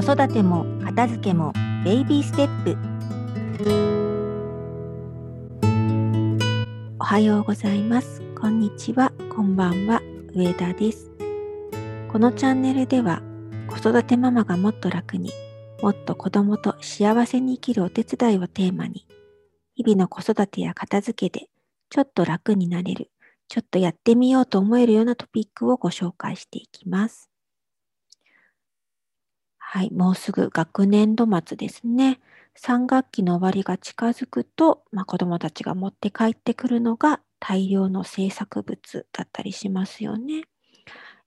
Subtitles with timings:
[0.00, 1.52] 子育ても片付けも
[1.84, 2.76] ベイビーステップ。
[7.00, 8.22] おはようございます。
[8.40, 9.10] こんにちは。
[9.34, 10.00] こんばんは。
[10.36, 11.10] 上田です。
[12.12, 13.22] このチャンネルでは
[13.66, 15.32] 子育てママがもっと楽に
[15.82, 19.04] もっと子供と幸せに生きるお手伝いをテーマに
[19.74, 21.48] 日々の子育てや片付けで
[21.90, 23.10] ちょっと楽になれる
[23.48, 27.27] ちょっとやってみようと思えるようなトピックをご紹介していきます。
[29.70, 32.20] はい、もうすぐ学年度末ですね。
[32.56, 40.44] 3学期の終わりが近づくと、まあ、子どもたちが持って帰ってくるのが大量の制作物だったりしますよね。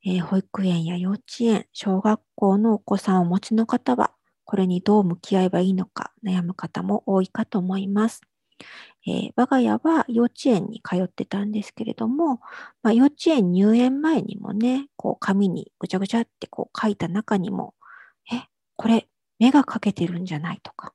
[0.03, 4.11] えー、保育園や幼稚園、小学校のお子さんをお持ちの方は、
[4.43, 8.21] これにどう向き合えばいいのか悩む方も多いかと思います。
[9.05, 12.39] えー、我が家は幼稚園に通ってたんですけれども、
[12.81, 17.75] まあ、幼稚園入園前にもね、こう紙にぐちゃぐちゃってこう書いた中にも、
[18.81, 20.93] これ目が描けてるんじゃないとか、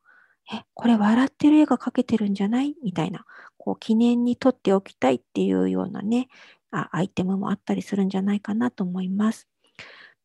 [0.53, 2.75] え、これ笑ってる絵が描けてるんじゃない？
[2.83, 3.25] みたいな、
[3.59, 6.29] こう記念に撮っておきたいっていうようなね、
[6.73, 9.49] あアイテムもあったりするんじゃないかなと思います。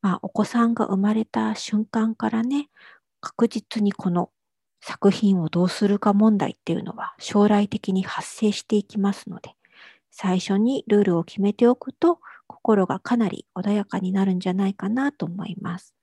[0.01, 2.69] まあ、お子さんが生まれた瞬間からね、
[3.19, 4.31] 確実にこの
[4.81, 9.51] 作品をどうするか問題っていうのは将来的に発生していきますので、
[10.09, 15.93] 最初にルールを決めておくと心がかなり穏やかになるんじゃないかなと思います。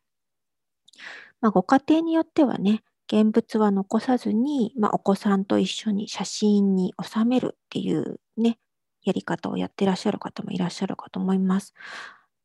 [1.40, 8.58] まあ、ご家庭によってはね、現物は残さずに、まあ、お子さんと一緒に写真に収めるっていうね、
[9.02, 11.74] やり方をやってらっしゃる方もいらっしゃるかと思います。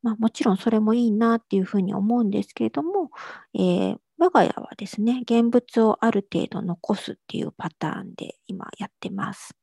[0.02, 3.10] まあ、もちろんそれもいいなっていうふうに思うんですけれども、
[3.54, 9.56] えー、我が家はですね、現物をある程度残すっていうパターンで今やってます。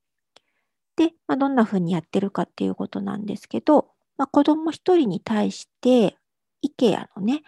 [0.95, 6.17] で、まあ、どんなふうにやってるかっていうことなんですけど、まあ、子供一人に対して、
[6.64, 7.44] IKEA のね、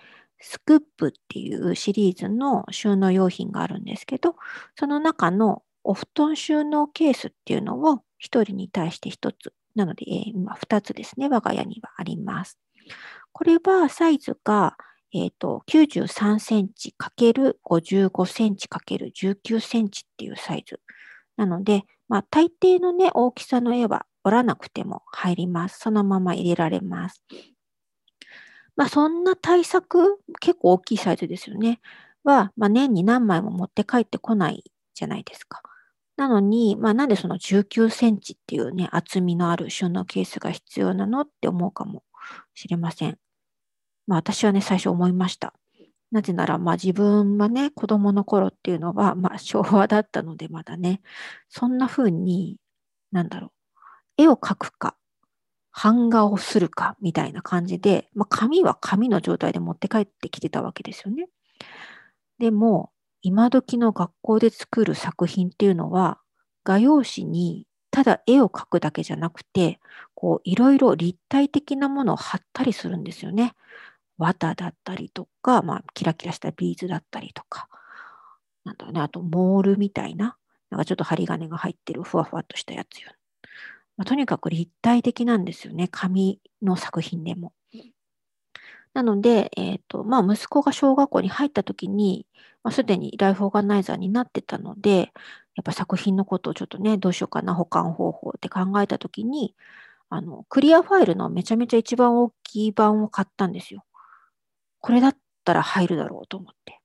[0.46, 4.36] スクープっていうシリーズの収納用品があるんですけど、
[4.78, 9.54] その中のお布団収納ケースっていうのを一人に対して一つ。
[9.74, 12.60] なので、今二つですね、我が家にはあります。
[13.32, 14.76] これはサイズが、
[15.14, 20.82] え、ー、と、93センチ ×55 センチ ×19 センチっていうサイズ。
[21.38, 25.80] なので、まあ、大抵のね、大きさの絵は折らなくても入ります。
[25.80, 27.24] そのまま入れられます。
[28.76, 31.80] まあ、そんな対策、結構大きいサイズですよね。
[32.24, 34.64] は、まあ、年に何枚も持って帰ってこない
[34.94, 35.62] じゃないですか。
[36.16, 42.04] なのに、まあ、なんでその19センチっていうね、厚みのある収納ケースが必要なのって思うかも
[42.54, 43.18] しれません。
[44.08, 45.54] まあ私はね、最初思いました。
[46.12, 51.02] なぜなら、まあ自分はね、子供の頃っていうのは、まあ昭和だったのでまだね、
[51.50, 52.58] そんな風に、
[53.12, 54.96] なんだろう、絵を描くか、
[55.74, 61.28] 版画をするかみたいな感じで、まあ紙は紙の状態で持って帰ってきてたわけですよね。
[62.40, 62.92] でも、
[63.22, 66.20] 今時の学校で作る作品っていうのは、
[66.64, 69.80] 画用紙にただ絵を描くだけじゃなくて、
[70.16, 73.54] こういろいろ立体的なものを貼ったりするんですよね。
[74.18, 77.68] 綿だったりとか、まあ、キラキラしたビーズだったりとか、
[78.66, 80.38] なんだろうね、あとモールみたいな、
[80.70, 83.12] なんかちょっと針金が入ってるふわふわっとしたやつよ。
[83.12, 83.18] ね
[83.98, 87.54] まあ、とにかく立体的なんですよね、紙の作品でも。
[88.94, 92.28] なので、えっ、ー、と、まあ、息子が小学校に入った時に、
[92.64, 95.12] まあ、すでにライフオーガナイザーになってたので、
[95.56, 99.56] やっぱ作品のことをちょっとね、どうしようかな、保管方法って考えた時に、
[100.10, 103.84] あの、クリアファイルのめちゃめちゃ一番大きい版を買ったんですよ。
[104.80, 106.80] これだったら入るだろうと思って。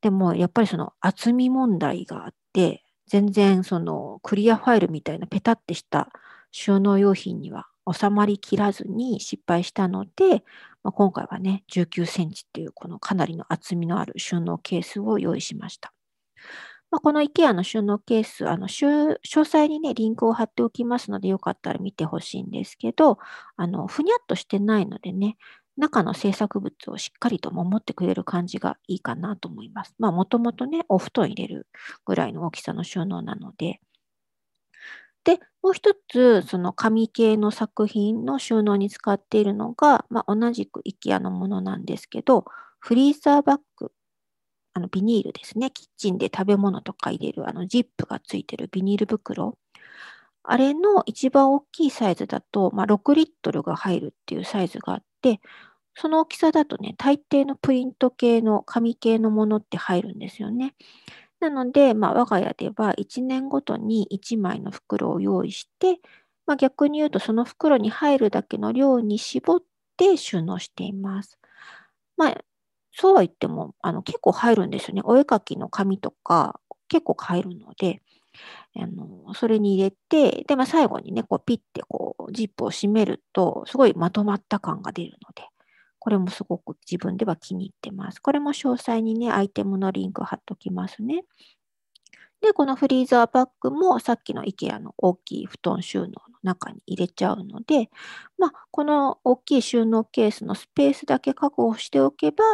[0.00, 6.08] でも、やっぱりその厚み問題があって、全然そのクリアファイルみたいなペタってした
[6.50, 10.42] 収納用品には収まりきらずに失敗したので、
[10.82, 15.92] まあ、今回はね、19センチっていうこのかなりの厚みのある収納ケースを用意しました。
[16.90, 23.18] まあ、この IKEA の収納ケース、あの詳細にね、リンクを貼っておきますので、よかったら見てほしいんですけど、
[23.56, 25.36] あのふにゃっとしてないのでね、
[25.76, 29.94] 中の制作物をしっかりと守ってくれる感じがいいかなと思います。
[29.98, 31.66] まあ、もともとね、お布団入れる
[32.04, 33.80] ぐらいの大きさの収納なので。
[35.24, 42.44] で、もう一つ、その紙系の作品の収納に使っているのが、まあ、同じく IKEA のものなんですけど、
[42.78, 43.90] フリーザーバッグ、
[44.72, 45.70] あのビニールですね。
[45.70, 49.58] キッチンで食べ物とか入れるあのジップがついてるビニール袋。
[50.44, 55.40] あれの一番大きいサイズだと、まあ、6リットルが入るっていうサイズがあってて、
[55.94, 60.74] その大きさだとね、大抵のプリント系の紙系のものって入るんですよね。
[61.40, 66.00] なので、まあ、我が家では1年ごとに1枚の袋を用意して、
[66.46, 69.60] まあ、逆に言うとその袋に入るだけの量に絞っ
[69.96, 71.38] て収納しています。
[72.16, 72.44] まあ、
[72.92, 75.02] そうは言っても、あの結構入るんですよね。
[75.04, 78.02] お絵かきの紙とか結構入るので、
[78.76, 85.48] あのそれに入れて、で、まあ、最後にね、こうピッてこうジップを閉めると、すごいまとまった感が出るので、
[85.98, 88.20] これもすごく自分では気に入ってます。
[88.20, 91.24] これも詳細にね、アイテムのリンク貼っときますね。
[92.40, 96.12] で、このフリーザーバッグもさっきの IKEA の大きい布団収納の
[96.42, 97.90] 中に入れちゃうので、
[98.38, 102.44] まあ、この大きい収納ケースのスペースだけ確保しておけば、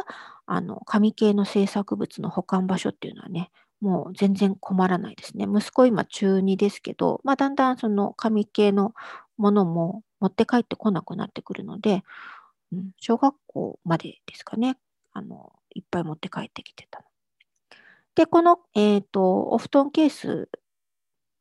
[0.47, 3.51] あの、紙系の制作物の保管場所っていうのはね、
[3.83, 5.45] もう全然困らないですね。
[5.53, 8.95] 息子今中2ですけど、まあ、だんだんその紙系の
[9.37, 12.05] ものも持って帰ってこなくなってくるので、
[12.73, 14.79] うん、小学校までですかね、
[15.13, 17.07] あの、いっぱい持って帰ってきてたの。
[18.15, 20.49] で、この、え、ー、と、お布団ケース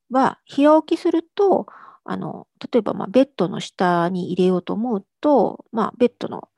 [0.09, 1.67] は、日置きすると、
[2.03, 6.49] あの、例えば、まあ、ベッドの下に入れようと思うと、まあ、ベッドの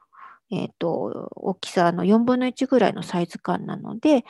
[0.53, 4.23] えっ、ー、と、大きさの4分の1ぐらいのサイズ感なので、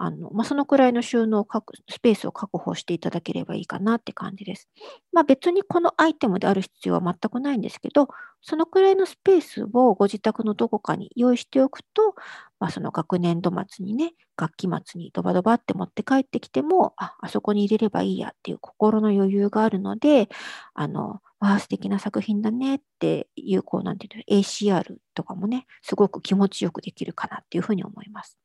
[0.00, 1.46] あの、まあ、そのくらいの収納
[1.90, 4.68] スペースを確保していただければいいかなって感じです。
[5.12, 8.08] まあ、別にこのアイテムである必要は全くないんですけど、
[8.40, 12.14] そのくらいのスペースをご自宅のどこかに用意しておくと、
[12.60, 20.28] まあ、その学年度末にね、学期末にドバドバって持って帰ってきても、あ、あそこに入れればいいやっていう心の余裕があるので、
[20.74, 28.38] あの、わあ、素敵な作品だねっていう、こう、なんていうの、ACR とかもね、すごく気持ちよくできるかなっていうふうに思います。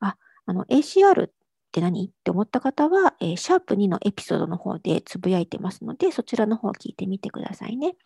[0.00, 0.16] あ、
[0.46, 1.30] あの、ACR っ
[1.72, 2.06] て何？
[2.06, 7.96] って思った方は、えー、シャープ2のエピソードの方でつぶやいてますので、そちらの方を聞いてみてくださいね。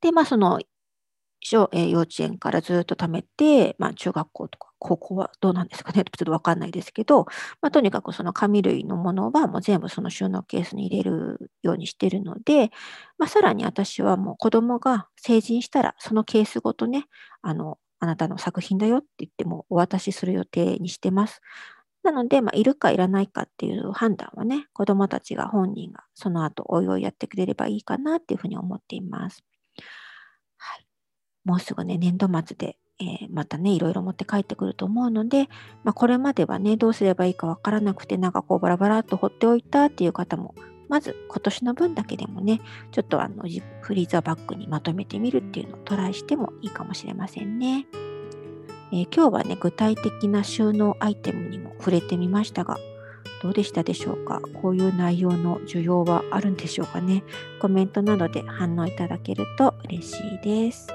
[0.00, 0.60] で、まあ、その、
[1.40, 6.04] 小、えー、幼稚園からずっと貯めて、まあ、中学校とか高校はどうなんですかね？
[6.16, 7.26] ちょっとわかんないですけど、
[7.60, 12.70] まあ、とにかくその紙類のものはもう全部その収納ケースに入れるようにしてるので、
[13.18, 17.06] まあ、さらに私はもう子供が成人したらそのケースごとね、
[17.42, 21.40] あの、あなたの作品だよって言ってもお渡しする予定にしてます。
[22.02, 29.44] なので、まあ、いるかいらないかっていう判断はね、子供たちが本人がその後おいおいやってくれればいいかなっていうふうに思っています。
[30.56, 30.86] はい。
[31.44, 35.48] もうすぐね、年度末でえー、またね、いろいろ持って帰ってくると思うので、
[35.84, 40.54] まあ、これまではね、どうすればいいかわからなくて、なんかこうバラバラっと放っておいたっていう方も、
[40.88, 42.60] まず今年の分だけでもね、
[42.92, 43.44] ちょっとあの
[43.82, 47.86] フリーザーバッグにまとめてみるっていうのをトライしてもいいかもしれませんね。
[48.90, 52.78] えー、今日はね、具体的な収納アイテムにも触れてみましたが、
[53.42, 54.40] どうでしたでしょうか？
[54.54, 57.22] こういう内容の需要はあるんでしょうかね？
[57.60, 60.88] コメントなどで反応いただけると嬉しいです。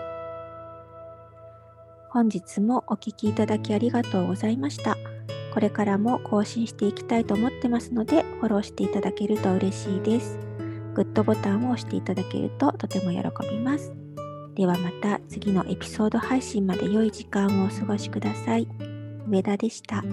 [2.10, 4.98] 本日もお聴きいただきありがとうございました。
[5.54, 10.40] これからも更新していきたいと思ってますので、フォローしていただけると嬉しいです。
[10.96, 13.94] グッドボタンを押していただけるととても喜びます。
[14.56, 18.68] ではまた次のエピソード配信まで良い時間をお過ごしください。
[19.30, 20.04] 上田でした。